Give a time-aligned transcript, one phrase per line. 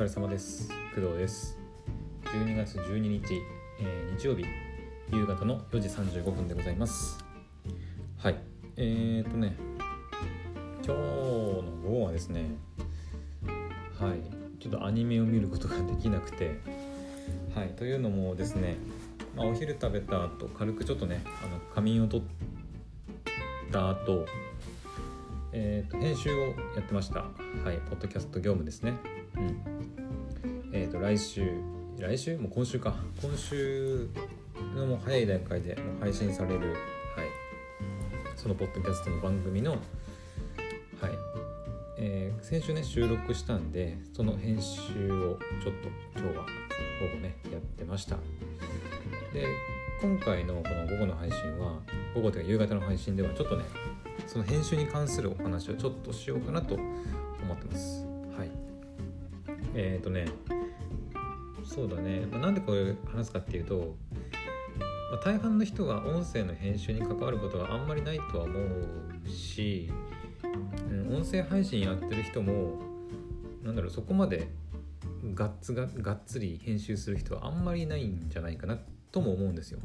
[0.00, 0.70] 疲れ様です。
[0.94, 1.58] 工藤です。
[2.22, 3.42] 12月12日、
[3.80, 4.46] えー、日曜日
[5.12, 7.22] 夕方の4時35分でございます。
[8.16, 8.36] はい。
[8.78, 9.54] えーとね
[10.82, 10.96] 今日の
[11.84, 12.46] 午後はですね
[13.98, 14.22] はい。
[14.58, 16.58] ちょっとアニメを見ることができなくて
[17.54, 17.68] はい。
[17.76, 18.78] というのもですね、
[19.36, 24.24] まあ、お昼食べた後軽くちょっとねあの仮眠を取った後
[25.52, 26.40] えーと、編集を
[26.74, 27.20] やってました。
[27.20, 27.26] は
[27.70, 29.19] い、ポッドキャスト業務ですね。
[29.40, 30.70] うん。
[30.72, 31.50] えっ、ー、と、来週、
[31.98, 32.36] 来週？
[32.38, 32.94] もう今週か。
[33.22, 34.08] 今週
[34.76, 36.78] のもう早い段階でもう配信される、はい、
[38.36, 39.80] そのポッドキャストの番組の、はい、
[41.98, 45.88] えー、先週ね、収録したんで、その編集をちょっと
[46.18, 46.46] 今日は
[47.00, 48.16] 午後ね、やってました。
[49.32, 49.46] で、
[50.00, 51.80] 今回のこの午後の配信は、
[52.14, 53.64] 午後というか夕方の配信ではちょっとね、
[54.26, 56.84] その編集に関するお話をちょっとしようかなと思
[57.54, 58.09] ってます。
[59.74, 60.26] えっ、ー、とね、
[61.64, 63.96] そうだね、まあ、なんでこれ話すかっていうと、
[65.12, 69.90] まあ、大半の人が音声の編集に関わることはあんまりないとは思うし、
[70.90, 72.80] うん、音声配信やってる人も、
[73.62, 74.48] なんだろう、そこまで
[75.34, 78.78] がっつががっつり編集する人はあんまりないんじゃないかな
[79.12, 79.80] とも思うんですよ。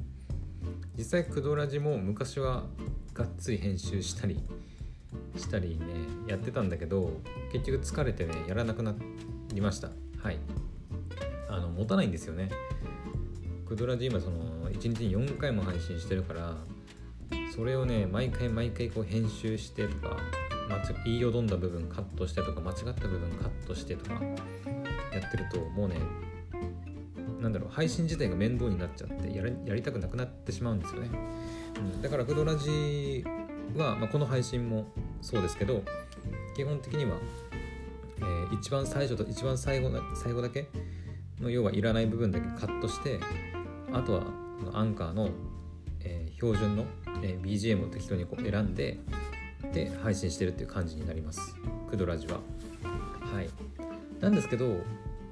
[0.97, 2.63] 実際クドラジも昔は
[3.13, 4.39] がっつり編集したり
[5.35, 5.85] したりね
[6.27, 7.11] やってたんだけど
[7.51, 8.95] 結局疲れてねやらなくなっ
[9.55, 9.89] りました。
[10.21, 10.37] はい。
[11.49, 12.49] あの持たないんですよね。
[13.65, 16.55] クドラジ今その1日に4回も配信してるから
[17.55, 20.17] それをね毎回毎回こう編集してとか
[21.03, 25.95] 言いよどんだ部分カットしてとか間違った部分カットしてとかやってるともうね
[27.39, 29.43] なんだろう配信自体が面倒になっちゃってや
[29.75, 31.09] りたくなくなってしまうんですよね、
[31.77, 33.23] うん、だからクドラジ
[33.75, 34.87] は、まあ、この配信も
[35.21, 35.83] そうですけど
[36.55, 37.17] 基本的には、
[38.17, 40.67] えー、一番最初と一番最後最後だけ？
[41.41, 43.19] の要はいらない部分だけカットして
[43.91, 44.23] あとは
[44.73, 45.29] アンカーの、
[46.01, 46.85] えー、標準の、
[47.21, 48.99] えー、BGM を適当にこう選んで
[49.73, 51.55] で配信してるっていう感じになります。
[51.89, 52.39] クドラジは。
[53.33, 53.49] はい。
[54.21, 54.77] なんですけど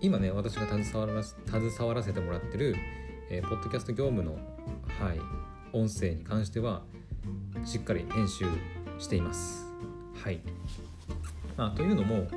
[0.01, 2.75] 今ね私が携わら携わらせてもらってる、
[3.29, 5.19] えー、ポッドキャスト業務の、はい、
[5.71, 6.83] 音声に関しては
[7.63, 8.45] しっかり編集
[8.99, 9.65] しています。
[10.21, 10.41] はい、
[11.55, 12.27] まあ、というのも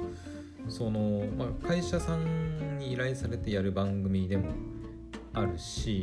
[0.69, 4.51] その、まあ、会社さんに依頼されてやる番組でも
[5.33, 6.03] あるし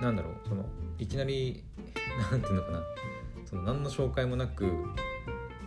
[0.00, 0.64] なんだろうその
[0.98, 1.62] いきなり
[2.30, 2.82] 何て言うのかな
[3.44, 4.66] その何の紹介もなく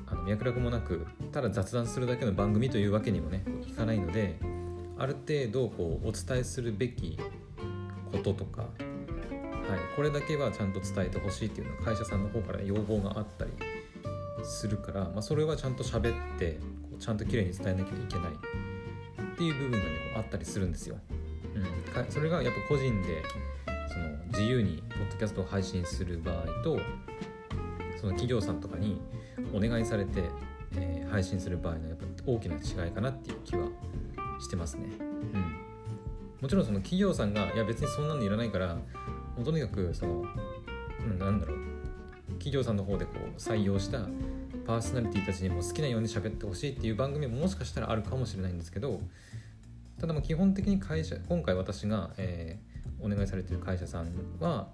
[0.08, 4.38] あの脈絡もなくただ雑談するだけの番組というわけにもねいかないので
[4.98, 7.18] ある程度こうお伝えするべき
[8.12, 8.72] こととか、はい、
[9.96, 13.52] これだけはちゃんと伝えてほしいっていうのは会社さんの方から要望があったり
[14.44, 16.60] するから、まあ、それはちゃんと喋って
[17.00, 19.84] ちゃんときれいに伝えなきゃいけないっていう部分がね
[20.16, 20.98] あったりするんですよ。
[21.56, 23.24] うん、それがやっぱ個人で
[23.92, 26.80] その自由にポッドキャストを配信する場合と
[27.98, 29.00] その企業さんとかに
[29.54, 30.24] お願いされて、
[30.76, 33.68] えー、配信する場合のやっぱ大きな違いかなっていう気は
[34.40, 34.90] してますね。
[35.00, 35.42] うん、
[36.42, 38.82] もちろんその企業さんがいや別にそんなのいらないからも
[39.42, 40.26] うとにかくその、
[41.06, 41.58] うん、なんだろう
[42.34, 44.00] 企業さんの方でこう採用した
[44.66, 49.00] パーソナリティたちにも好きなように喋ってほしいっていう番組ももしかしたらあるかもしれないんですけど
[50.00, 54.68] ただま基本的に会社今回私が、えー、お願いされてる会社さんは、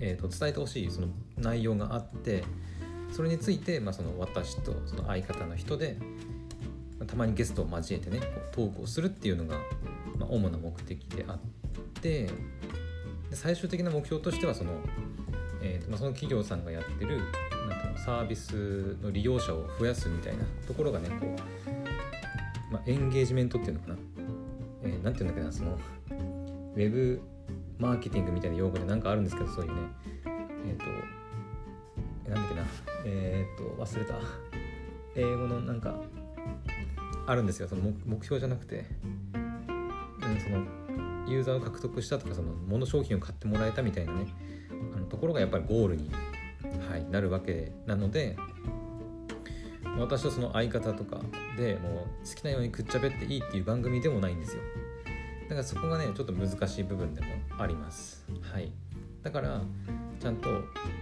[0.00, 2.44] えーと、伝えてほしいその内容があって
[3.12, 5.98] それについて、まあ、その私とその相方の人で
[7.06, 8.20] たまにゲストを交えてね
[8.52, 9.56] トークをするっていうのが、
[10.18, 11.38] まあ、主な目的であっ
[12.00, 12.26] て
[13.30, 14.72] で最終的な目標としてはその,、
[15.62, 17.20] えーまあ、その企業さんがやってる
[18.04, 23.96] サービスの利用者を増やすみたいなところがねこう、まあ、エンゲージメントっていうのかな、
[24.84, 25.78] えー、なんていうんだっけなその
[26.74, 27.20] ウェブ
[27.78, 29.80] マーケティングみたいな用語で何かあるんですけどそういうね。
[30.66, 30.84] えっ、ー、と
[32.26, 32.62] えなんだっけな。
[33.04, 34.14] えっ、ー、と忘れた。
[35.14, 35.94] 英語のなんか
[37.26, 37.68] あるんですよ。
[37.68, 38.84] その目標じゃなくて、
[39.34, 40.64] うん、その
[41.28, 44.26] ユーザーを獲得したとかその物商品を買ってもらえたみたいなね。
[44.94, 46.10] あのところがやっぱりゴールに、
[46.90, 48.36] はい、なるわけなので
[49.98, 51.20] 私とその相方とか
[51.56, 54.62] でもう好きなようにくっちゃべっていいっていう番組でもないんですよ。
[55.44, 57.26] だからそこがねちょっと難しい部分でも
[57.58, 58.24] あります。
[58.42, 58.70] はい。
[59.22, 59.62] だから
[60.20, 60.48] ちゃんと,、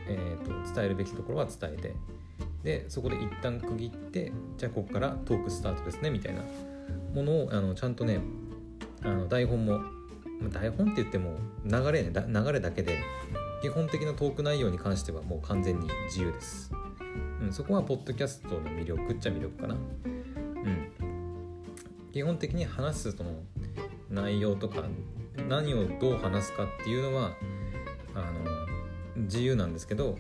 [0.09, 1.95] えーと伝えるべきところは伝えて
[2.63, 6.43] でそこで一旦区切ってじゃあここからトークスタートですねみたいな
[7.15, 8.21] ものをあのちゃんとね
[9.03, 9.81] あの台本も
[10.53, 12.99] 台本って言っても流れね流れだけで
[13.67, 16.71] 基本的なトーク内容に関してはもう完全に自由です、
[17.43, 19.75] うん、そこはポッドキャストの魅力っちゃ魅力かな。
[19.75, 20.93] うん。
[22.13, 23.33] 基本的に話すその
[24.09, 24.85] 内容とか
[25.49, 27.33] 何をどう話すかっていうのは
[28.15, 30.17] あの自由なんですけど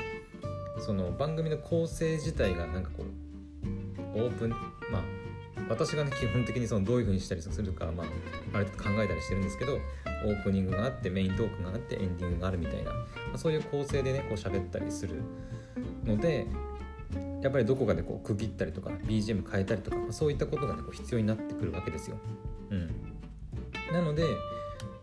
[0.80, 4.56] その番組の構成自体がなんかこうオープンま
[4.98, 5.02] あ
[5.68, 8.06] 私がね基本的にそのどういう風にしたりするか、まあ、
[8.54, 9.78] ある程度考えたりしてるんですけど
[10.24, 12.98] オープニングがあってメイントークがあってエンディングがあるみたいな、ま
[13.34, 15.22] あ、そういう構成でねこう喋ったりする
[16.04, 16.46] ので
[17.42, 22.16] やっぱりどこかでこう区切ったりとか BGM 変えたりとか、まあ、そういったことが、ね、こう必要になってくるわけですよ。
[22.70, 22.90] うん、
[23.92, 24.24] なので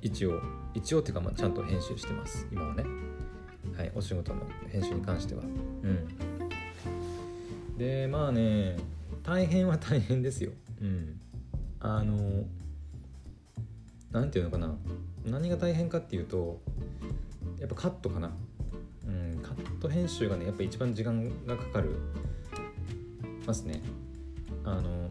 [0.01, 0.41] 一応
[0.73, 2.83] 一応っていうかまあちゃんと編集してます今はね。
[3.77, 5.41] はい、お仕事の編集に関しては。
[5.41, 6.07] うん、
[7.77, 8.77] でまあね
[9.23, 10.51] 大変は大変ですよ。
[10.81, 11.19] うん、
[11.79, 12.45] あの
[14.11, 14.75] 何て言うのかな
[15.25, 16.59] 何が大変かっていうと
[17.59, 18.31] やっぱカットかな。
[19.05, 21.95] うん、カット編集がねやっぱ一番時間がかかる
[23.45, 23.81] ますね。
[24.65, 25.09] あの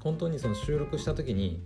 [0.00, 1.62] 本当にその収録した時に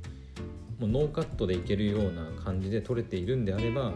[0.78, 3.92] もうノーカットでいけるような感じで撮れているんであれば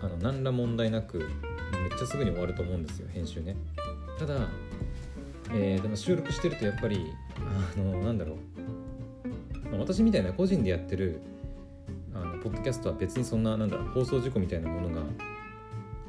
[0.00, 3.56] あの何ら問題なくめっちゃすぐに終わると思うんですよ編集ね
[4.18, 4.48] ただ、
[5.52, 8.36] えー、でも収録してるとやっぱりあのなんだろ
[9.64, 11.20] う、まあ、私みたいな個人でやってる
[12.14, 15.02] あのポッドキャストは別にそんななんだ放送事故みたいなものが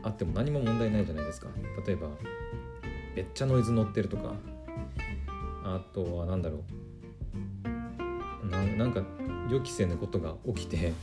[0.04, 1.48] あっても何も問題ないじゃないですか。
[1.86, 2.08] 例えば
[3.16, 4.34] めっちゃノイズ乗ってるとか
[5.64, 6.82] あとは何だろう。
[8.50, 9.04] ななんか
[9.50, 10.94] 予期せぬことが起きて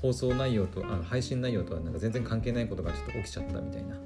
[0.00, 3.96] 放送内容とあの配信内容とはなんか全然関係ないことがちょっと起きちゃったみたいな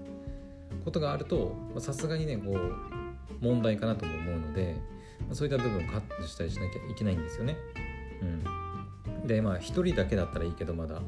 [0.85, 3.00] ことがあるとさすがにねこう
[3.41, 4.77] 問題かなとも思うので
[5.32, 7.56] そういった部分をカットしたりしなきゃいけないんですよね。
[8.23, 11.00] うん、でまあ1人だけだったらいいけどまだ、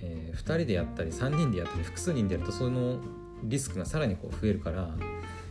[0.00, 2.98] えー、2人でやったり3人でやったり複数人でやるとその
[3.42, 4.90] リスクがさらにこう増えるから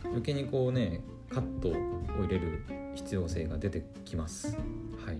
[0.04, 1.72] 余計にこうねカットを
[2.20, 2.64] 入れる
[2.94, 4.56] 必要性が出てきます。
[5.04, 5.18] はい、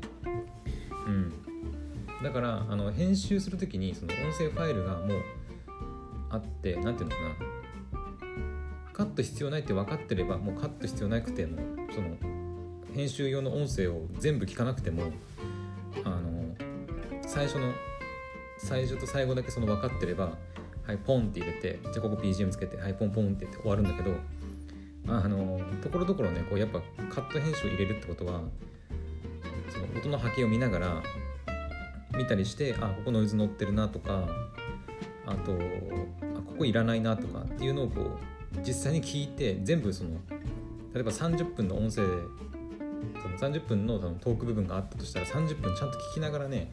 [1.07, 1.33] うん
[2.23, 5.23] だからあの編集する時にその音声ファイルがもう
[6.29, 7.60] あって何ていうのかな
[9.01, 11.57] カット必要ないって分かってればもうカット必要なくても
[11.95, 12.19] その
[12.95, 15.05] 編集用の音声を全部聞かなくても
[16.05, 16.55] あの
[17.27, 17.73] 最初の
[18.59, 20.33] 最初と最後だけその分かってれば
[20.87, 24.15] はいポンって入れてじゃあここ BGM つけてはいポンポンってって終わるんだけど
[25.09, 28.43] あのところどころねこうやっぱカット編集を入れるってことは
[29.71, 31.03] その音の波形を見ながら
[32.19, 34.29] 見たりしてあここノイズ乗ってるなとか
[35.25, 40.11] あとあここいらないなとかっていうのをこう実際に聞いて全部その
[40.93, 42.05] 例えば30分の音声
[43.23, 46.73] その30分のトーク部分があったとしたら30分ちゃんと聞きながらね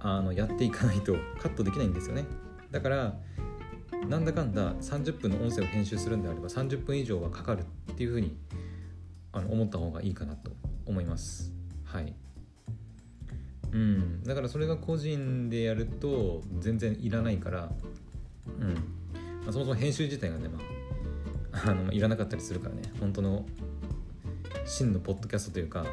[0.00, 2.24] あのやっていかないとカットできないんですよね。
[2.70, 3.14] だから
[4.08, 8.36] なんだかんだ30分の音声を編集するんであれば30分以上はかかるっていうふうに
[9.32, 10.50] あの思った方がいいかなと
[10.84, 11.52] 思います。
[11.84, 12.14] はい。
[13.72, 17.70] うん、だからそれが個人でやると全然いらないから、
[18.60, 18.74] うん。
[19.42, 20.62] まあ、そもそも編集自体がね、まあ、
[21.64, 22.82] あのいらなかったりするからね。
[23.00, 23.46] 本当の
[24.64, 25.86] 真のポッドキャストというか、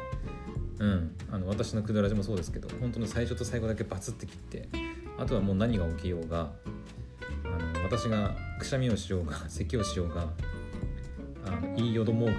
[0.78, 4.68] うん、あの私のくだらじもそうですけど本当の最初と最後だけバツって切って
[5.16, 6.50] あとはもう何が起きようが
[7.44, 10.28] あの私がくしゃみをしようが 咳をしようが
[11.46, 12.34] あの言いよどもうが、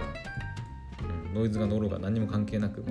[1.27, 2.87] うん、ノイズが乗ろうが何も関係なくも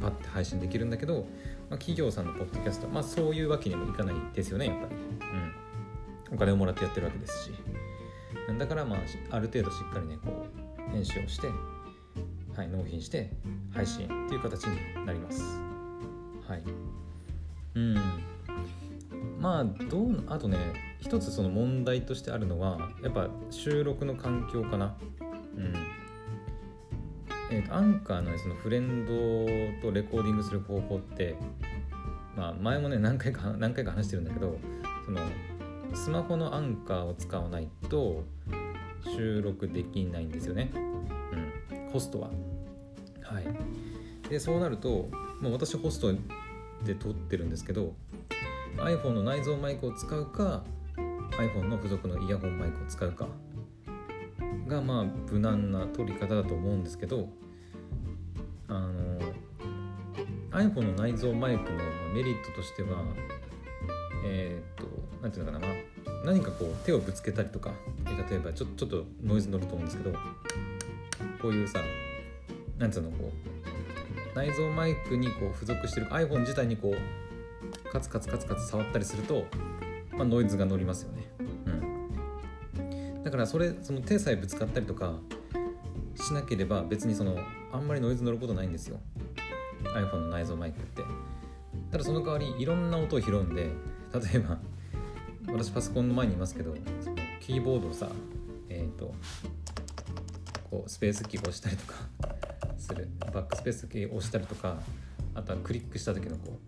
[0.00, 1.26] パッて配信できるんだけど
[1.70, 4.94] まあ、企業さんのポッドキャストまあそういうわけにもいかないですよねやっぱり、
[6.28, 7.52] うん、お金をもらってやってるわけですし。
[8.58, 8.98] だからまあ
[9.30, 10.46] ある程度しっかりねこ
[10.88, 11.48] う編集をして、
[12.54, 13.30] はい、納品して
[13.72, 15.42] 配信っていう形になります。
[16.46, 16.62] はい。
[17.74, 17.94] うん。
[19.40, 20.58] まあどうあとね
[21.00, 24.96] 一つその問題としてあるのはやっぱ収録の環境かな。
[25.56, 25.74] うん。
[27.50, 31.36] えーと、アンカーの,、そのフレンドとレコーディングする方法って、
[32.34, 34.58] まあ、前もね何回か何回か話してるんだけど
[35.04, 35.20] その
[35.94, 38.24] スマホのアンカーを使わないと
[39.04, 42.30] 収録できないんですよね、うん、ホストは。
[43.22, 45.08] はい、でそうなると
[45.40, 46.12] もう私ホスト
[46.84, 47.94] で撮ってるんですけど
[48.76, 50.62] iPhone の内蔵マイクを使うか
[51.38, 53.28] iPhone の付属のイヤホンマイクを使うか
[54.66, 57.28] がまあ無難な取り方だと思うんですけど
[58.68, 59.18] あの
[60.50, 61.78] iPhone の内蔵マイクの
[62.14, 63.04] メリットとしては
[64.24, 64.73] えっ、と
[65.24, 65.80] 何て言うのかな、ま
[66.22, 67.72] あ、何かこう手をぶつけたりとか
[68.28, 70.12] 例えばちょちょっとノイズ乗ると思うんですけど
[71.40, 71.80] こういうさ
[72.78, 73.32] 何て言うのこ
[74.34, 79.46] う内蔵マイクにこう付属してる iPhone 自体にこうカツカツカツカツ触ったりすると、
[80.12, 81.22] まあ、ノイズが乗りますよね。
[81.38, 83.22] うん。
[83.22, 85.14] だからそれその手さえぶつかったりとか
[86.16, 87.38] しなければ別にその
[87.72, 88.98] あんまりノイズ乗ることないんですよ。
[89.84, 91.02] iPhone の内蔵マイクって。
[91.92, 93.70] ただその代わりいろんな音を拾うんで例
[94.34, 94.58] えば
[95.54, 96.74] 私パソコンの前にいますけど
[97.40, 98.08] キーボードをさ
[98.68, 99.14] えっ、ー、と
[100.68, 101.94] こうスペースキーを押したりとか
[102.76, 103.08] する。
[103.32, 104.78] バックスペースキーを押したりとか
[105.34, 106.58] あとはクリックした時のこ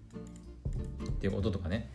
[1.05, 1.91] うっていう音とかね。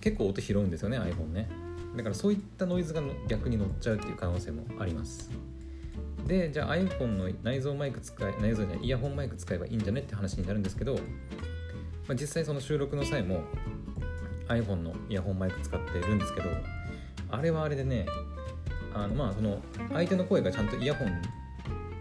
[0.00, 1.48] 結構音拾うんですよね iPhone ね。
[1.96, 5.30] だからそういったノイズが逆に乗っちゃうっていう可能性もあります。
[6.26, 11.00] でじゃあ iPhone の内蔵マイク使い内蔵じゃないイヤホンマイク使えばいいんじゃねって話になるんですけど、ま
[12.10, 13.44] あ、実際その収録の際も
[14.48, 16.48] iPhone のイヤホンマイク使ってるんですけど
[17.30, 18.06] あれはあれでね
[18.94, 19.60] あのまあその
[19.92, 21.22] 相手の声がちゃんとイヤホン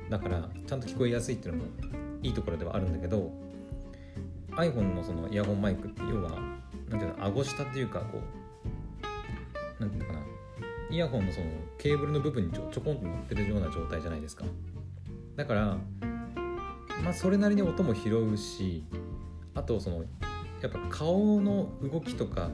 [0.10, 1.70] だからちゃんと聞こえやすいっていうのも
[2.22, 3.32] いいところではあるんだけど
[4.52, 6.32] iPhone のそのイヤホンマイクって要は
[6.90, 8.22] 何ていうの顎下っていうかこう
[9.80, 10.20] 何ていうのかな
[10.92, 11.48] イヤホンのその
[11.80, 14.46] ケーブルの部分にちょちょこんと乗ってるような状態じゃないですか。
[15.36, 15.78] だから
[17.04, 18.84] まあそれなりに音も拾うし
[19.56, 20.04] あとその
[20.64, 22.50] やっぱ顔の動きとか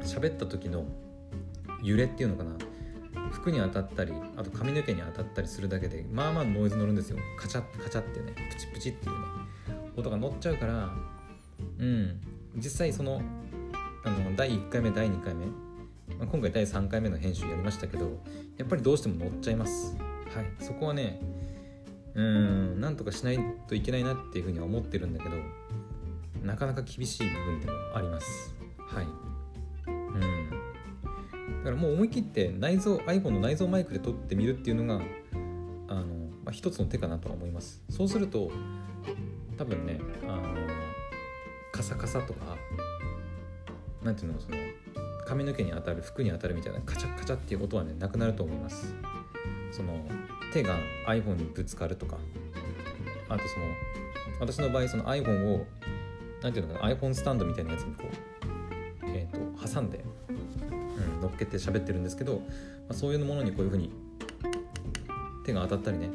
[0.00, 0.84] 喋った時の
[1.82, 2.52] 揺れっていうのかな。
[3.32, 7.18] 服に当たったりあと髪の毛に当たったりするだけでまあまあノイズ乗るんですよ。
[7.36, 8.32] カチャッカチャってね。
[8.50, 9.26] プチプチっていうね。
[9.96, 10.94] 音が乗っちゃうから
[11.78, 12.20] うん。
[12.56, 13.20] 実際その
[14.04, 15.46] あの第1回目第2回目。
[15.46, 18.22] まあ、今回第3回目の編集やりましたけど
[18.56, 19.96] やっぱりどうしても乗っちゃいます。
[20.32, 20.64] はい。
[20.64, 21.20] そこはね
[22.14, 25.36] うんなんとかしないといけないなっていうふうには思ってるんだけど
[26.46, 28.54] なかなか厳しい部分でもあります。
[28.78, 29.06] はい。
[29.86, 30.50] うん。
[31.58, 35.04] だからもう思い切って内蔵 iPhone の内蔵マイクで撮ってみるっていうのが
[35.88, 36.04] あの、
[36.44, 37.82] まあ、一つの手かなとは思います。
[37.90, 38.50] そうすると
[39.58, 40.42] 多分ねあの
[41.72, 42.56] カサカサとか
[44.02, 44.56] なんていうのその
[45.26, 48.94] 髪の毛に当たる服に当たるみたいなカチャカチャっていう音はねなくなると思います。
[49.72, 50.06] その
[50.52, 52.16] 手が iPhone にぶつかるとか。
[53.28, 53.66] あとその
[54.38, 55.66] 私の場合その iPhone を
[56.42, 62.40] 何ていうのかな iPhone スタンドみたいなやつにこうえっ、ー、と挟んで、うん、乗っけて喋ってるんですけど、ま
[62.90, 63.90] あ、そういうものにこういうふうに
[65.44, 66.10] 手が当たったりね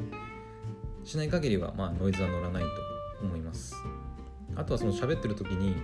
[1.04, 2.68] しない限りはまあノイズは乗らないと
[3.22, 3.74] 思います。
[4.54, 5.76] あとはその喋ってる時に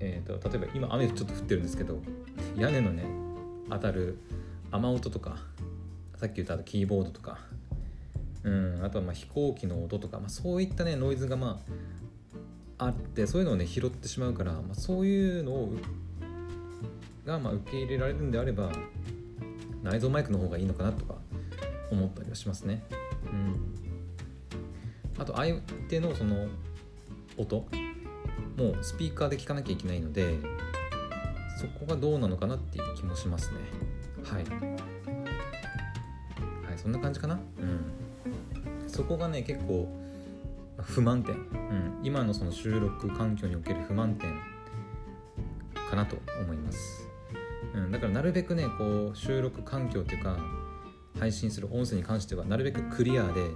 [0.00, 2.00] えーと、例えば今雨ちょっと降ってるんですけど
[2.56, 3.04] 屋根のね
[3.68, 4.18] 当たる
[4.70, 5.36] 雨音とか
[6.16, 7.38] さっき言ったキーボードとか、
[8.44, 11.72] うん、あとはま飛行機の音とか、まあ、そういったねノイズがまあ
[12.78, 15.72] あってそういうのをね拾ってしまうから、まあ、そういうのを
[17.26, 18.70] がまあ受け入れられるんであれば
[19.82, 21.16] 内蔵マイクの方がいいのかなとか
[21.90, 22.84] 思ったりはしますね。
[23.32, 23.74] うん、
[25.20, 25.56] あと相
[25.88, 26.46] 手のその
[27.36, 27.66] 音
[28.56, 30.36] もうスピーカーで聞かなきゃいけないので
[31.60, 33.56] そこがどうなのかなっていう気もしますね。
[34.24, 34.44] はい。
[36.64, 37.34] はいそんな感じかな？
[37.34, 38.88] うん。
[38.88, 39.88] そこがね結構
[40.82, 44.40] 不満点、うん、今のその収録環境における不満点
[45.90, 47.08] かなと思います、
[47.74, 50.38] うん、だからなるべくねこう収録環境っていうか
[51.18, 53.50] 配信する音声に関してはなるべくクリアで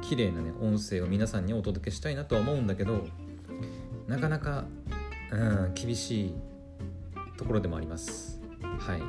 [0.00, 3.04] 綺麗なね音声を皆さんにお届けしたいなとは思うんだけど
[4.06, 4.64] なかなか、
[5.32, 6.34] うん、厳しい
[7.36, 8.40] ところでもあります。
[8.78, 9.00] はい。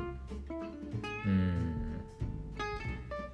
[1.26, 2.00] うん。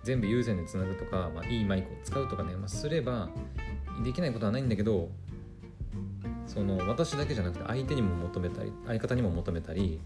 [0.03, 3.31] 全部有線でつなぐとか、まあ、いいマイクを使うとかね、まあ、すれば
[4.03, 5.11] できないことはないんだけど
[6.47, 10.01] その私だけじゃなくて相手にも求めたり相方にも求めたり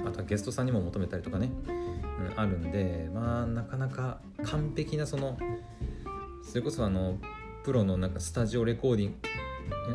[0.00, 5.38] あとはゲストさんにも求めたりとかね、うん、あるんでまあなかなか完璧なその
[6.42, 7.18] それこそあの
[7.64, 9.18] プロのなんかスタジオレコーディング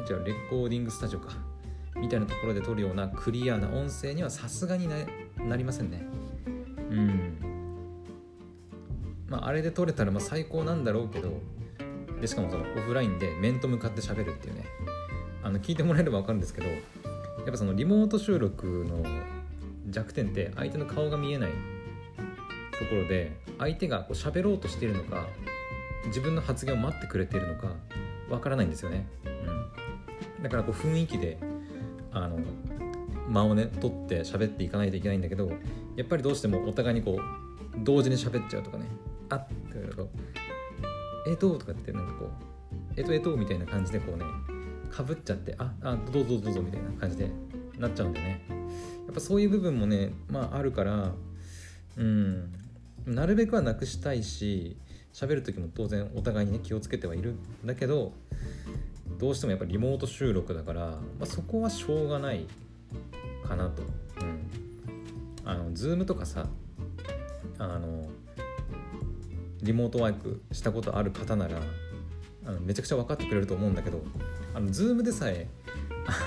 [0.10, 1.34] 違うレコーディングスタジオか
[1.96, 6.06] みたいなところで撮るようなクリアな音声にはさすがになりませんね。
[6.92, 7.38] うん。
[9.28, 11.42] まああれで撮れたらまあ最高なんだろうけど
[12.22, 14.66] でしかもそのオフラインで面と向かって喋るっていうね。
[15.48, 19.02] あの聞いてもらえれば分かるんですけどやっぱそのリモート収録の
[19.90, 21.52] 弱点って相手の顔が見えない
[22.78, 25.26] ところで相手がこう喋ろうとしているのか
[26.08, 27.70] 自分の発言を待ってくれているのか
[28.30, 31.38] わからないんですよね、うん、だからこう雰囲気で
[32.12, 32.38] あの
[33.30, 35.50] 間をね取って喋っていかないといけないんだけど
[35.96, 37.20] やっぱりどうしてもお互いにこう
[37.80, 38.86] 同時に喋っちゃうとかね。
[39.30, 39.54] あって
[41.28, 42.30] 「えっと」とかってなんかこう
[42.96, 44.26] 「えっとえと」みたいな感じでこうね
[44.90, 47.30] かぶっちゃって「ああどうぞどうぞ」みたいな感じで
[47.78, 48.42] なっちゃうんでね
[49.06, 51.14] やっぱそういう部分もねまああるから
[51.98, 52.54] うん
[53.06, 54.78] なるべくはなくしたいし
[55.14, 58.14] 喋る時も当然お互いにね気をつけてはいるんだけど
[59.18, 62.46] どうしてもやっぱりリモート収録だから、まあ、そこはしょうがない
[63.44, 63.82] かなと。
[63.82, 63.90] うん。
[65.44, 66.48] あの、ズームとかさ、
[67.58, 68.10] あの、
[69.62, 71.60] リモートワークしたことある方なら、
[72.46, 74.02] あのめちゃくちゃ分かってくれると思うんだけど
[74.54, 75.48] あの Zoom でさえ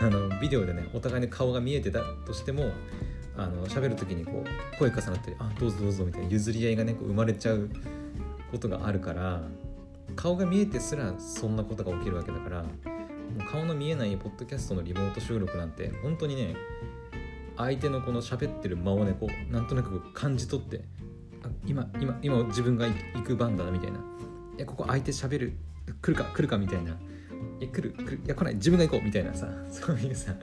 [0.03, 2.73] あのビデオでねお互いに顔が見えてたとしても
[3.37, 7.71] あの喋る時にこう声重なって「あどうぞどうぞ」みたいな譲り合いがねこう生まれちゃう
[8.51, 9.43] ことがあるから
[10.17, 12.69] 顔が見えてすらそんなことが起きるわけだからも
[13.39, 16.55] う顔の見えないポッドキャストのリモート収録なんて本当にね
[17.57, 20.83] 相手のこの喋ってる間をねこうなんとなく感じ取って
[21.67, 23.99] 今今今自分が行く番だなみたいな
[24.57, 25.53] 「いやここ相手喋る
[26.03, 26.93] 来るか来るか」みたいな
[27.61, 29.49] 「いや来る来るいや来ない自分が行こう」みたいなさ。
[29.71, 30.35] そういうさ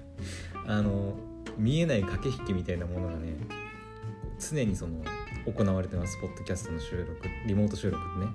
[0.66, 1.16] あの
[1.58, 3.36] 見えない駆け引きみたいなものがね
[4.40, 5.02] 常にその
[5.46, 6.18] 行われてます。
[6.22, 7.16] ポッドキャストの収録
[7.48, 8.32] リモート収録ってね。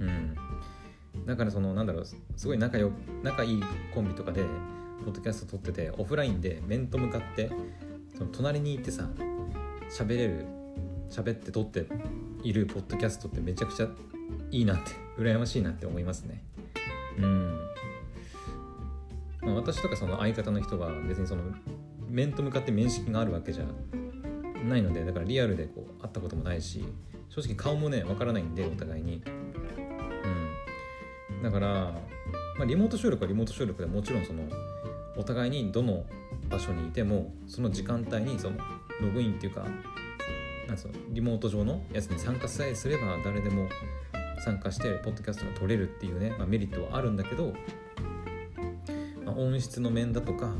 [0.00, 1.26] うん。
[1.26, 2.92] だからそのなんだろうすごい仲よ
[3.22, 3.62] 仲いい
[3.94, 4.42] コンビとかで
[5.04, 7.50] ポッドキャスト撮っててオフラインで面と向かって
[8.16, 9.08] その隣にいてさ
[9.90, 10.46] 喋れる
[11.10, 11.86] 喋って撮って
[12.42, 13.88] いるポッドキャストってめちゃくちゃ
[14.50, 16.42] いいなって 羨ましいなって思いますね。
[17.18, 17.58] うん、
[19.40, 21.42] まあ、私とかその相方の人が別にその
[22.08, 23.64] 面と向かって面識があるわけじゃ
[24.68, 26.84] ないのでだからリアルでこう会ったこともないし
[27.30, 29.22] 正直顔もねわからないんでお互いに。
[31.30, 31.42] うん。
[31.42, 31.68] だから、
[32.58, 34.42] まあ、リモート収録はリモート収録でもちろんその
[35.16, 36.04] お互いにどの
[36.48, 38.58] 場所にいてもその時間帯にその
[39.00, 39.66] ログインっていうか
[40.66, 43.68] なんつうのリモート上のやつに参加さえすれば誰でも
[44.38, 47.52] 参加してポッドキャストが撮れるっていうね、まあ、メリットはあるんだけど、
[49.24, 50.52] まあ、音質の面だとか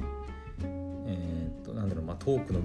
[1.07, 2.61] えーっとなんだろう、まあ、トークの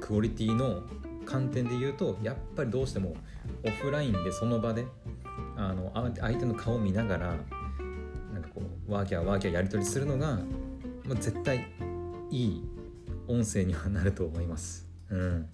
[0.00, 0.82] クオリティの
[1.24, 3.14] 観点で言うとやっぱりどうしても
[3.64, 4.86] オフラインでその場で
[5.56, 7.26] あの相手の顔を見ながら
[8.32, 10.38] なんかこうワーキャーワーキャーやり取りするのが、
[11.04, 11.66] まあ、絶対
[12.30, 12.64] いい
[13.28, 14.88] 音声にはなると思います。
[15.10, 15.48] うん、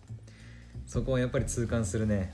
[0.86, 2.32] そこはやっぱり痛感するね。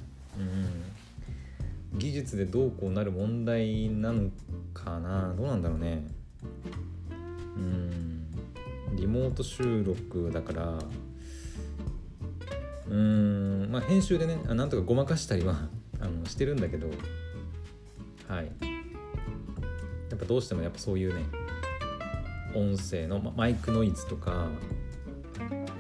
[1.93, 4.31] うん、技術でどうこうなる問題なの
[4.73, 5.35] かな？
[5.35, 6.07] どうなんだろうね。
[7.57, 8.27] うん。
[8.95, 10.79] リモート収録だから。
[12.89, 13.69] うん。
[13.71, 15.69] まあ編集でねなんとかごまかしたりは
[16.01, 16.89] あのしてるんだけど。
[18.29, 18.53] はい。
[20.11, 21.25] やっぱどうしてもやっぱそういうね
[22.55, 24.49] 音声のまマイクノイズとか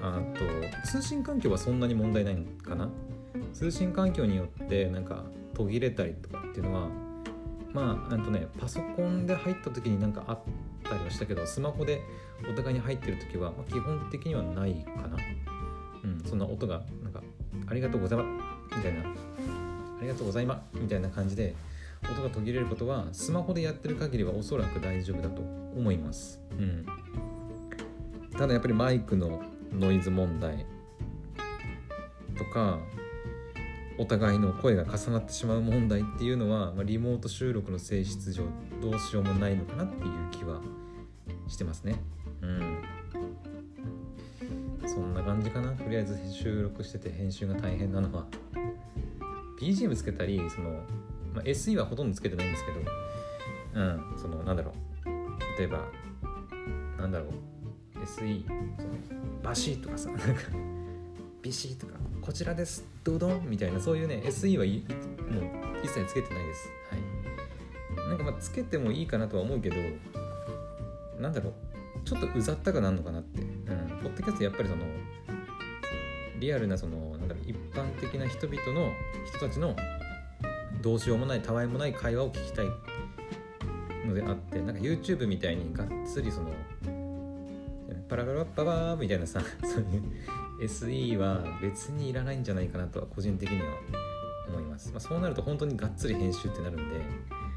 [0.02, 0.44] あと
[0.86, 2.90] 通信環境はそんなに問題ないかな？
[3.54, 6.88] 通信環境によってなんか途切れたりとかっていうのは
[7.72, 10.38] まああとねパソコンで入った時になんかあっ
[10.82, 12.00] たりはしたけどスマホで
[12.50, 15.16] お互いに入ってる時は、まあ基本的にはないかな。
[16.04, 17.22] うんそんな音がなんか
[17.68, 18.24] 「ありがとうございま
[18.70, 21.54] す」みたいな「ありがとうございます」みたいな感じで
[22.12, 25.40] 音が途切れることはスマホでやってる限りはおそらく大丈夫だと
[25.76, 26.84] 思います、うん、
[28.32, 30.66] ただやっぱりマイクのノイズ問題
[32.36, 32.78] とか
[33.98, 38.44] お互いの声が重なってしまう問題っていうのは、まあ、リモート収録の性質上
[38.80, 40.60] どうしようもないのかなっていう気は
[41.46, 41.96] してますね。
[42.40, 42.82] うん。
[44.86, 45.72] そんな感じかな。
[45.72, 48.26] とりあえず収録してて編集が大変なのは。
[49.60, 50.70] BGM つけたりその、
[51.34, 52.80] まあ、SE はほとんどつけてないんですけど
[53.74, 54.72] うんそのなんだろ
[55.06, 55.58] う。
[55.58, 55.86] 例えば
[56.98, 57.28] なんだろう。
[58.00, 60.26] SE そのバシッとかさなんか
[61.42, 64.86] ビシッとかこちらですドドンみたいなそういうね SE はいい
[65.30, 65.44] もう
[65.82, 66.70] 一切つけてないです。
[66.90, 68.08] はい。
[68.08, 69.76] なんかまあつけてもいいかなとは思うけど
[71.18, 71.52] なんだろう
[72.04, 73.46] ちょっとうざったくなるのかなって、うん、
[74.02, 74.84] ポッドキャストやっぱりその
[76.38, 78.92] リアルなそのなんだろう一般的な人々の
[79.24, 79.76] 人たちの
[80.82, 82.66] どうしようもないたわいもない会話を聞きたい
[84.06, 86.50] のであってなんか YouTube みたいにがっつりその
[88.12, 93.68] パラパラパバーみたいなさそういう SE は別にいらないんじゃないかなとは個人的には
[94.48, 96.82] 思います、まあ、そうなると本当にがっつり編集ってなるんで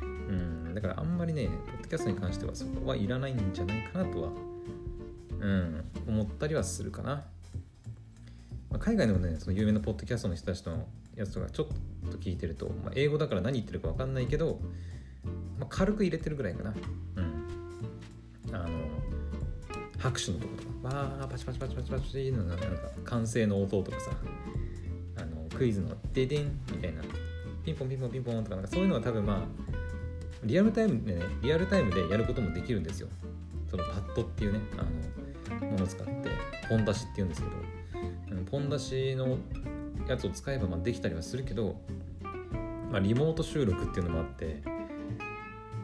[0.02, 4.30] うんだからあんまりねポッドキャストに関してはそこはいらないんじゃないかなとは
[5.41, 7.26] うん思ったりはするかな、
[8.70, 10.88] まあ、海外のねその有名なポッドキャストの人たちの
[11.18, 11.68] やつとかちょっ
[12.10, 14.62] と聞いてると、まあ、英語だから何言ってるか分かんないけど、
[15.60, 16.74] まあ、軽く入れてるぐらいかな。
[20.06, 20.96] 拍手のとことか。
[20.96, 22.65] わーパチパチパチパチパチのなんか
[23.04, 24.12] 歓声の音とかさ。
[25.18, 27.02] あのクイズのデデンみたいな。
[27.63, 29.46] ピンポンピンポンピンポンとかなんかそういうのは多分まあ
[30.44, 33.08] リアルタイムでねリアルタイムでやることもできるんですよ。
[33.72, 34.84] そのパッドっていうねあ
[35.63, 36.30] のものを使って
[36.70, 37.76] ポン出しっていうんですけど。
[38.52, 39.38] ポン出しの
[40.08, 41.78] やつを使えばまあできたりはするけど、
[42.91, 44.62] まあ、リモート収録っていうのもあって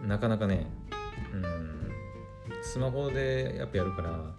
[0.06, 0.68] なかなかね
[2.62, 4.34] スマホでやっぱやるから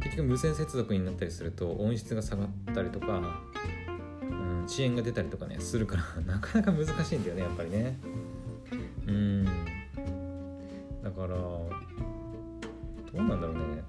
[0.00, 3.40] 結局無線接続になったりすると音質が下がったりとか、
[4.22, 7.98] うん、遅延が出たりとかねするから なかなか難しいんだよねやっぱりね。
[9.06, 9.44] うん。
[9.44, 11.68] だからど
[13.14, 13.82] うなんだろうね。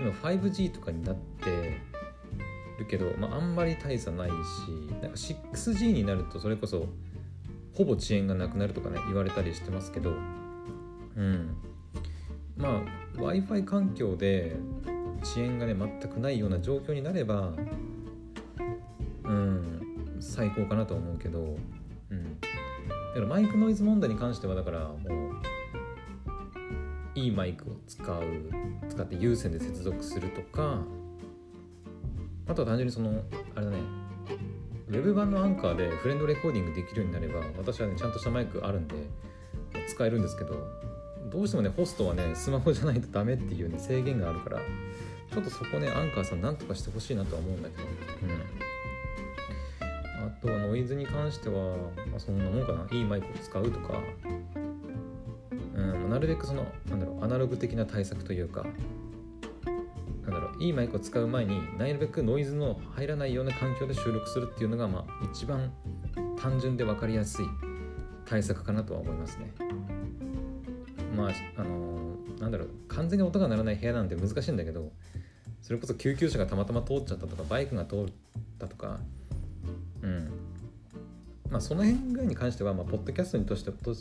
[0.00, 1.80] 今 5G とかになって
[2.78, 4.32] るけど、まあ、あんまり大差ないし
[5.00, 6.86] なんか 6G になるとそれこそ
[7.74, 10.12] ほぼ遅延がなくなるとかね言われたりしてますけど
[11.16, 11.56] うん。
[12.58, 12.82] まあ
[13.16, 14.56] w i f i 環境で
[15.22, 17.52] 遅延がね全くないような状況になれば
[19.24, 21.56] うん最高かなと思うけど
[22.10, 22.40] うん。
[22.40, 25.38] だからマイクノイズ問題に関してはだからもう
[27.14, 28.22] いいマイクを使う
[28.88, 30.82] 使って有線で接続するとか
[32.46, 33.22] あとは単純にその
[33.56, 33.78] あれだね
[34.88, 38.94] ウェブ版のアンカーでフレンドレコーディングできるようになれば私はねちゃんとしたマイクあるんで
[39.88, 40.54] 使えるんですけど
[41.30, 44.60] どうしてもねホストはねスマホじゃないとダメっていうね制限があるから
[45.32, 47.82] ちょっとそこねアンカーさんなんとかしてほしいなとは思うんだけど。
[47.82, 48.68] うん。
[50.26, 51.76] あとはノイズに関しては、
[52.10, 52.86] まあ、そんなもんかな。
[52.90, 54.00] いいマイクを使うとか。
[55.74, 56.10] うん。
[56.10, 58.64] なるべくそのなんだろうアナログ的な対策というか。
[60.22, 65.72] なんだろういいマイクを使う前になるべくノイズの入らないような環境で収録するっていうのが、まあ、一番
[66.38, 67.46] 単純で分かりやすい
[68.26, 69.54] 対策かなとは思いますね。
[71.16, 74.90] まああのー、なんだろう完全に音が鳴らない部屋なんて難しいんだけど
[75.62, 77.98] それこそ救急車がたまたま通っちゃったとかバイクが通っ
[78.58, 79.00] たとか
[80.02, 80.30] うん。
[81.50, 83.94] まあその辺ぐらいに関しては、まあ、ポッドキャストにとしてと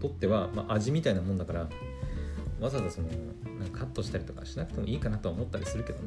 [0.00, 1.68] とっては、まあ、味みたいなもんだから
[2.60, 3.08] わざわざその
[3.58, 6.04] なんかカットしたりとかしなくてもいいかなとは思ったりするけどね。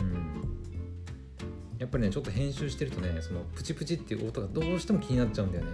[0.00, 1.78] うん。
[1.78, 5.70] やっぱりねちょっと編集してるとねそのプチプチっていう音がどうしても気になっちゃうんだよね。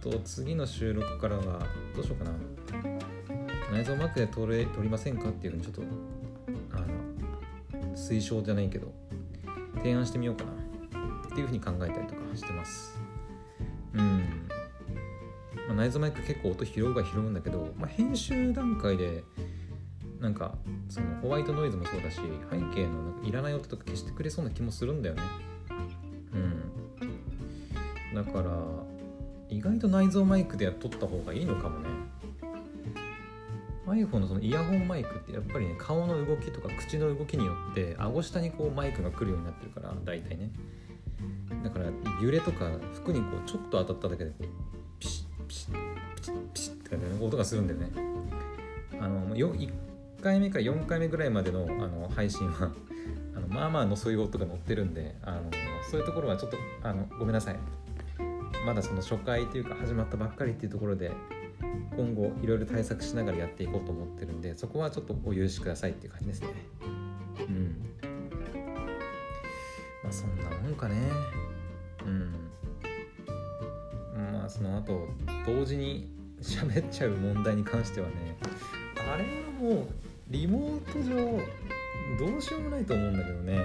[0.00, 2.32] と次の収録からはどうしようかな。
[3.72, 5.82] 内臓マークで撮れ撮りませんかっていうふうにちょっと
[6.72, 8.92] あの推奨じゃないけど
[9.76, 10.60] 提案してみようかな。
[11.30, 12.98] っていうふうに考えたりとかしてます。
[13.94, 14.48] うん。
[15.68, 19.22] まあ、内蔵マイク結構音拾うが拾うんだけど、まあ、編集段階で
[20.20, 20.54] なんか
[20.88, 22.16] そのホワイトノイズもそうだし
[22.50, 25.22] 背景のなんかいらない音とか消してくれそうな気もするんだよね。
[26.32, 26.36] う
[28.12, 28.24] ん。
[28.24, 28.50] だから
[29.50, 31.88] 意外と内蔵マイクで撮った方がいいのかもね。
[33.86, 40.50] iPhone のそのイヤホンマイクってやっぱりね顔の動きとか口の動きによって顎下にこうマイクが来るようになってるから大体ね。
[41.64, 41.86] だから
[42.22, 44.44] 揺れとか服にこうちょっと当たっただけでこう
[45.00, 45.72] ピシッピシッ
[46.14, 47.90] ピシッピシッって音がするんだよね。
[49.00, 49.72] あのよ1
[50.22, 52.70] 回目から4回目ぐらいまでのあの配信は
[53.34, 55.50] あのまあまあのそういう音が乗ってるんであの
[55.90, 57.58] そういうところはちょっとあのごめんなさい。
[58.66, 61.12] まだその初回というか始まったばっかりっていうところで
[61.96, 66.48] 今後いろいろ対策しながらやっていこうと思ってるんでそこはちょっとお許しくださいっていう感じですね。
[67.40, 67.76] うん。
[70.02, 70.96] まあそんなもんかね。
[72.06, 72.32] うん。
[74.32, 75.08] まあその後
[75.46, 78.36] 同時に喋っちゃう問題に関してはね
[78.96, 79.86] あれはもう
[80.28, 81.40] リモート上
[82.18, 83.58] どうしようもないと思うんだけどね。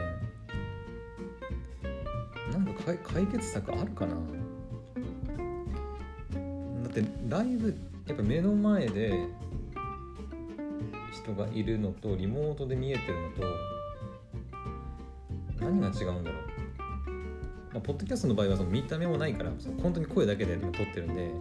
[2.51, 4.15] なんか解決策あるかな？
[7.01, 7.75] ってライブ
[8.07, 9.27] やっぱ目の前で
[11.11, 13.43] 人がいるのとリモートで見えてるのと
[15.59, 16.41] 何が違うんだろう。
[17.73, 21.31] まあ、ポッドキャストの場合はその見た目もないからその本当に声だけで撮ってるんで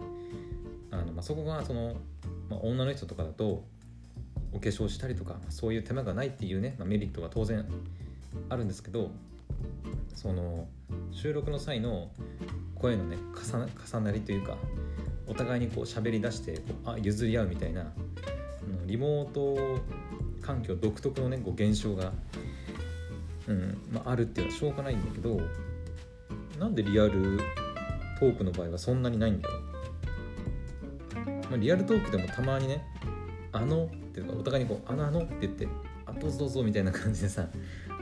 [0.91, 1.95] あの、まあ、そこがその、
[2.49, 3.63] まあ、女の人とかだと
[4.51, 7.65] お化粧したりとかそういう手間がないっていうね、まあ、メリットは当然
[8.49, 9.11] あるんですけど
[10.13, 10.67] その
[11.11, 12.09] 収録の際の
[12.75, 13.17] 声のね
[13.91, 14.57] 重なりというか
[15.27, 17.91] お互いにこう喋り出してこうあ譲り合うみたいな
[18.85, 19.81] リモート
[20.41, 22.13] 環境独特のねこう現象が、
[23.47, 25.39] うんまあ、あるっていうのはしょうがないんだけど
[26.59, 27.39] なんでリアル
[28.19, 29.61] トークの場合はそんなにないんだろう、
[31.49, 32.83] まあ、リアルトークでもたまにね
[33.51, 35.67] 「あの」っていうかお互いにこう「あのあの」って言って
[36.05, 37.47] 「あどうぞどうぞ」みたいな感じでさ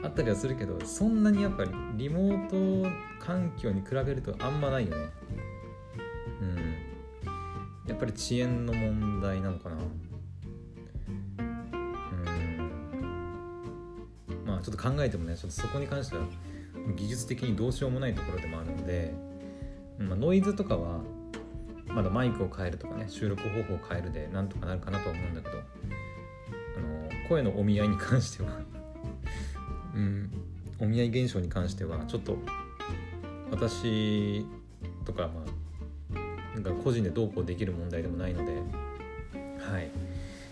[0.02, 5.06] あったりはするけどそんなにやっぱりリモート環境に比べるとあんまないよね。
[7.94, 9.76] やっぱり遅延の問題なのかな。
[11.38, 11.54] うん。
[14.44, 16.24] まあちょっと考えてもねちょっとそこに関しては
[16.96, 19.14] 技術的にどうしようもないところでもあるので、
[19.96, 21.02] まあ、ノイズとかは
[21.86, 25.60] まだマイクを変えるとかね収録方法を変えるでなんとかなるかなとは思うんだけどあ
[26.80, 28.58] の声のお見合いに関しては
[29.94, 30.32] うん
[30.80, 32.36] お見合い現象に関してはちょっと
[33.52, 34.44] 私
[35.04, 35.53] とかまあ
[36.64, 39.88] なんか個人でどうこうできる問題でもないのではい。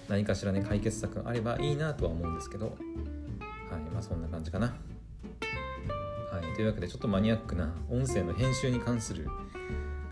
[0.09, 3.81] 何かしらね解決策があればいいなとは思うんですけどはい。
[3.92, 4.66] まあそんな感じかな。
[4.66, 6.55] はい。
[6.55, 9.27] というわけでちょっとマニアックな音声の編集に関する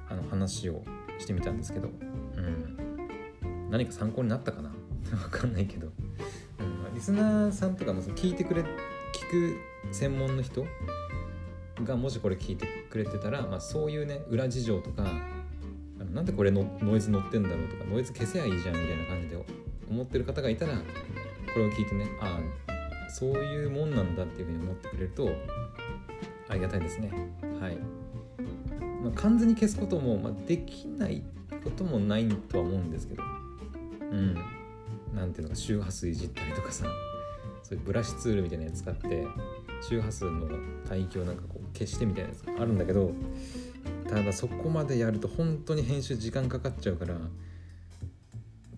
[0.09, 0.83] あの話を
[1.19, 1.89] してみたんですけど
[2.37, 3.69] うん。
[3.71, 4.71] 何か参考になったかな？
[5.23, 6.83] わかんないけど、うん。
[6.83, 8.67] まあ、リスナーさんとかもその聞いてくれ聞
[9.31, 9.57] く
[9.93, 10.65] 専門の人
[11.85, 15.05] がもしこれ聞いてくれてたら、まあ、そういうね裏事情とか
[16.13, 19.45] なんでこれのノイズ乗ってんだろうとかノイズ消せばいいじゃんみたいな感じで
[19.89, 25.31] 思ってる方がいたらこれを聞いてねああそういうもんなんだっていうふうに思ってくれると
[26.49, 27.13] ありがたいですね。
[27.61, 27.77] はい、
[29.03, 31.23] まあ、完全に消すことも、まあ、できない
[31.63, 33.23] こともないとは思うんですけど
[34.13, 34.35] うん。
[35.15, 36.87] なんていうのか周波数いじったりとかさ
[37.63, 39.27] そういうブラシツールみたいなやつ使って
[39.89, 40.47] 周波数の
[40.91, 43.13] 帯域をなんかこう消してみたいなやつがあるんだけど
[44.11, 47.15] ただそこまでやると本当に編集時間かかっちゃうから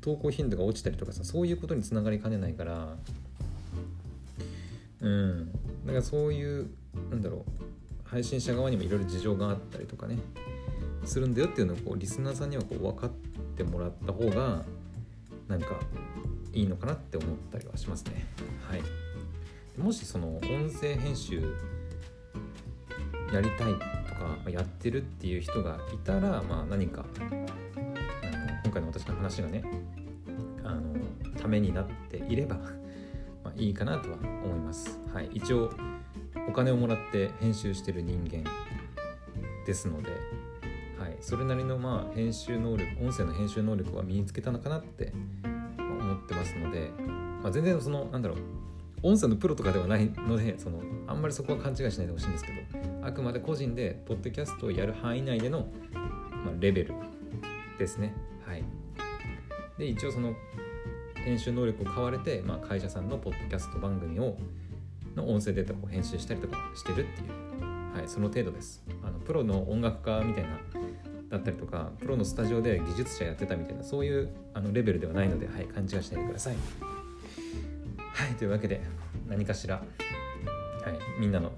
[0.03, 2.97] 投稿頻度が落ちたりとかさそういうことにつながりかねないから
[5.01, 5.53] うん。
[5.87, 6.69] だからそういう
[7.11, 7.43] なんだろう
[8.05, 10.19] 配信者側にもいろいろ事情があったりとかね
[11.05, 13.11] するんだよっていうのをこうリスナーさんにはこう分かっ
[13.57, 14.63] てもらった方が
[15.49, 15.81] なんか
[16.53, 18.27] いいのかなって思ったりはしますね。
[18.69, 18.83] はい。
[19.81, 21.41] もしその音声編集
[23.33, 23.92] やりたい
[24.23, 27.05] かやってるっていう人がいたら、まあ、何か
[28.65, 29.63] 今回の私の話がね
[30.65, 30.83] あの
[31.41, 32.57] ためになっていれば
[33.45, 35.01] まあいいかなとは思います。
[35.13, 35.31] はい。
[35.35, 35.71] 一応
[36.49, 38.45] お金をもらって編集してる人間
[39.67, 40.11] ですので、
[40.99, 45.13] はい、それなりのまあ編集能力音声の編集能力は身につけたのかなって
[45.79, 46.91] 思ってますので、
[47.43, 48.39] まあ、全然そのなんだろう
[49.03, 56.95] 音声のプロとかではないのでそのあんまりそこは勘違いしないでほしいんですけどあくまで個人でポッドキャストをやる範囲内での、まあ、レベル
[57.79, 58.15] ですね。
[58.47, 58.65] はい。
[59.79, 60.35] で一応その
[61.17, 64.37] 編集能力を買われて、まあ、会社さんのポッドキャスト番組を
[65.17, 68.83] の音声データを編集したりとかしてるっていう、はい、その程度です。
[69.03, 70.51] あのプロの音楽家みたいな
[71.31, 76.92] だったりとかプロのスタジオで技術者やってたみたいなそういうあのレベルではないので、はい、勘違いしないでください。
[78.15, 78.81] はいというわけで
[79.29, 81.53] 何かしら、はい、みんなの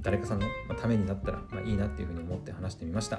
[0.00, 0.46] 誰かさんの
[0.80, 3.18] ためになったら、まあ、いいなっていうふうに思って話してみました。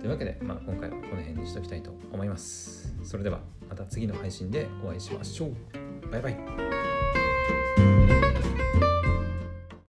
[0.00, 2.94] というわけで、まあ、今回はこの辺にしておきたいと思います。
[3.04, 6.10] それではまた次の配信でお会いしましょう。
[6.10, 7.15] バイバイ。